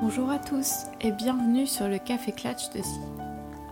[0.00, 3.00] Bonjour à tous et bienvenue sur le Café Clatch de Si.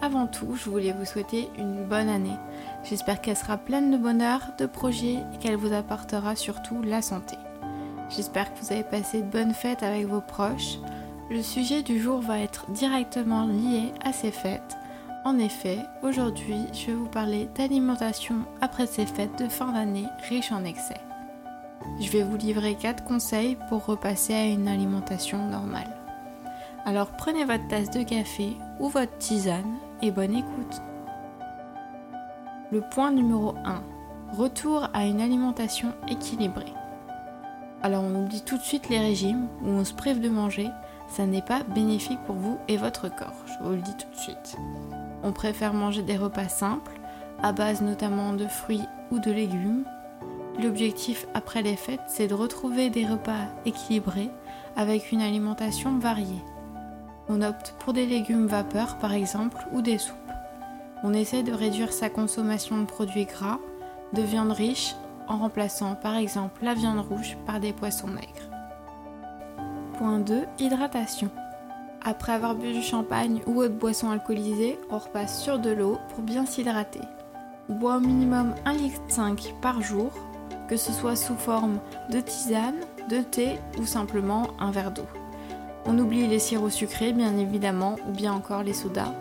[0.02, 2.36] Avant tout, je voulais vous souhaiter une bonne année.
[2.82, 7.36] J'espère qu'elle sera pleine de bonheur, de projets et qu'elle vous apportera surtout la santé.
[8.10, 10.78] J'espère que vous avez passé de bonnes fêtes avec vos proches.
[11.30, 14.76] Le sujet du jour va être directement lié à ces fêtes.
[15.24, 20.50] En effet, aujourd'hui, je vais vous parler d'alimentation après ces fêtes de fin d'année riches
[20.50, 21.00] en excès.
[22.00, 25.95] Je vais vous livrer 4 conseils pour repasser à une alimentation normale.
[26.86, 30.80] Alors prenez votre tasse de café ou votre tisane et bonne écoute.
[32.70, 33.82] Le point numéro 1.
[34.38, 36.72] Retour à une alimentation équilibrée.
[37.82, 40.68] Alors on oublie tout de suite les régimes où on se prive de manger,
[41.08, 44.20] ça n'est pas bénéfique pour vous et votre corps, je vous le dis tout de
[44.20, 44.56] suite.
[45.24, 47.00] On préfère manger des repas simples,
[47.42, 49.82] à base notamment de fruits ou de légumes.
[50.62, 54.30] L'objectif après les fêtes, c'est de retrouver des repas équilibrés
[54.76, 56.44] avec une alimentation variée.
[57.28, 60.16] On opte pour des légumes vapeur par exemple ou des soupes.
[61.02, 63.58] On essaie de réduire sa consommation de produits gras,
[64.12, 64.94] de viande riche
[65.28, 68.50] en remplaçant par exemple la viande rouge par des poissons maigres.
[69.98, 70.44] Point 2.
[70.58, 71.30] Hydratation.
[72.04, 76.22] Après avoir bu du champagne ou autre boisson alcoolisée, on repasse sur de l'eau pour
[76.22, 77.00] bien s'hydrater.
[77.68, 80.12] On boit au minimum 1,5 litre par jour,
[80.68, 82.76] que ce soit sous forme de tisane,
[83.10, 85.06] de thé ou simplement un verre d'eau.
[85.88, 89.12] On oublie les sirops sucrés bien évidemment ou bien encore les sodas.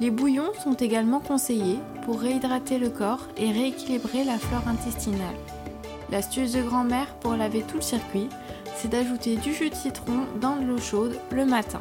[0.00, 5.36] Les bouillons sont également conseillés pour réhydrater le corps et rééquilibrer la flore intestinale.
[6.10, 8.28] L'astuce de grand-mère pour laver tout le circuit,
[8.76, 11.80] c'est d'ajouter du jus de citron dans de l'eau chaude le matin.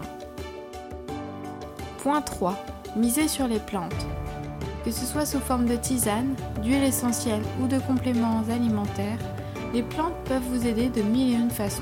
[1.97, 2.55] Point 3.
[2.95, 4.07] Miser sur les plantes.
[4.85, 9.19] Que ce soit sous forme de tisane, d'huile essentielle ou de compléments alimentaires,
[9.73, 11.81] les plantes peuvent vous aider de mille et une façons.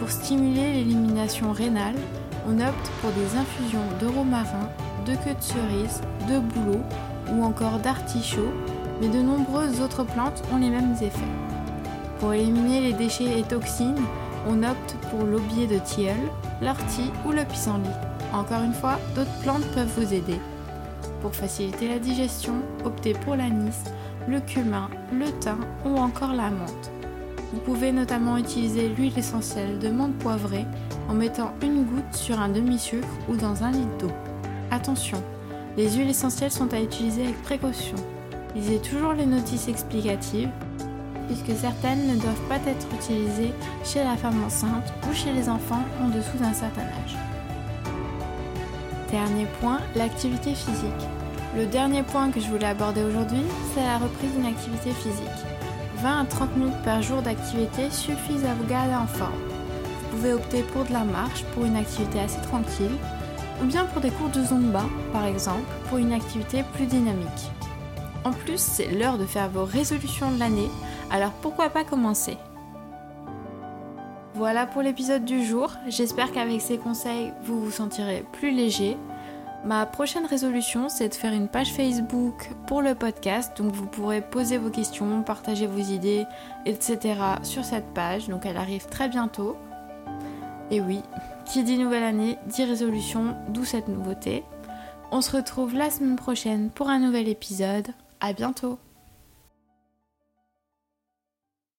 [0.00, 1.94] Pour stimuler l'élimination rénale,
[2.48, 4.70] on opte pour des infusions de romarin,
[5.04, 6.80] de queue de cerise, de bouleau
[7.30, 8.50] ou encore d'artichaut,
[9.02, 11.20] mais de nombreuses autres plantes ont les mêmes effets.
[12.18, 14.00] Pour éliminer les déchets et toxines,
[14.48, 16.16] on opte pour l'aubier de tilleul,
[16.62, 17.88] l'ortie ou le pissenlit.
[18.32, 20.40] Encore une fois, d'autres plantes peuvent vous aider.
[21.20, 22.54] Pour faciliter la digestion,
[22.86, 23.84] optez pour l'anis,
[24.26, 26.90] le cumin, le thym ou encore la menthe.
[27.52, 30.66] Vous pouvez notamment utiliser l'huile essentielle de menthe poivrée
[31.08, 34.12] en mettant une goutte sur un demi-sucre ou dans un litre d'eau.
[34.70, 35.20] Attention,
[35.76, 37.96] les huiles essentielles sont à utiliser avec précaution.
[38.54, 40.50] Lisez toujours les notices explicatives
[41.26, 43.52] puisque certaines ne doivent pas être utilisées
[43.84, 47.16] chez la femme enceinte ou chez les enfants en dessous d'un certain âge.
[49.10, 51.08] Dernier point, l'activité physique.
[51.56, 53.42] Le dernier point que je voulais aborder aujourd'hui,
[53.74, 55.69] c'est la reprise d'une activité physique.
[56.02, 59.32] 20 à 30 minutes par jour d'activité suffisent à vous garder en forme.
[59.32, 62.96] Vous pouvez opter pour de la marche, pour une activité assez tranquille,
[63.62, 67.50] ou bien pour des cours de zumba, par exemple, pour une activité plus dynamique.
[68.24, 70.70] En plus, c'est l'heure de faire vos résolutions de l'année,
[71.10, 72.38] alors pourquoi pas commencer?
[74.34, 78.96] Voilà pour l'épisode du jour, j'espère qu'avec ces conseils, vous vous sentirez plus léger,
[79.64, 83.56] Ma prochaine résolution, c'est de faire une page Facebook pour le podcast.
[83.58, 86.24] Donc vous pourrez poser vos questions, partager vos idées,
[86.64, 87.20] etc.
[87.42, 88.28] sur cette page.
[88.28, 89.56] Donc elle arrive très bientôt.
[90.70, 91.02] Et oui,
[91.44, 94.44] qui dit nouvelle année, dit résolution, d'où cette nouveauté.
[95.10, 97.88] On se retrouve la semaine prochaine pour un nouvel épisode.
[98.20, 98.78] À bientôt